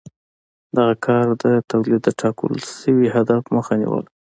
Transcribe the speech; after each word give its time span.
دغه 0.75 0.95
کار 1.05 1.25
د 1.43 1.45
تولید 1.69 2.01
د 2.03 2.09
ټاکل 2.21 2.53
شوي 2.79 3.07
هدف 3.15 3.43
مخه 3.55 3.73
نیوله. 3.81 4.09